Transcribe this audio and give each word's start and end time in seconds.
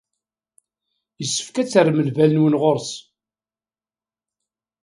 Yessefk 1.21 1.55
ad 1.57 1.67
terrem 1.69 1.99
lbal-nwen 2.07 2.59
ɣer-s. 2.61 2.91